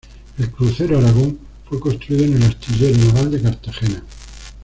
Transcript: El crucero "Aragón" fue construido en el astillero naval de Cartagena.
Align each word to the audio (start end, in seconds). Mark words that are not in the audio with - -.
El 0.39 0.49
crucero 0.49 0.97
"Aragón" 0.97 1.37
fue 1.69 1.79
construido 1.79 2.25
en 2.25 2.37
el 2.37 2.41
astillero 2.45 2.97
naval 3.05 3.29
de 3.29 3.39
Cartagena. 3.43 4.03